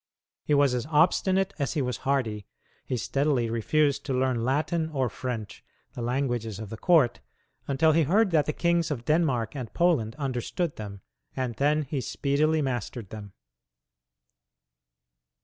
[0.45, 2.47] He was as obstinate as he was hardy;
[2.85, 7.19] he steadily refused to learn Latin or French the languages of the court
[7.67, 11.01] until he heard that the kings of Denmark and Poland understood them,
[11.35, 13.33] and then he speedily mastered them.